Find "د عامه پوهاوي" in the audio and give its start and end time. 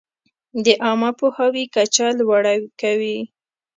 0.65-1.65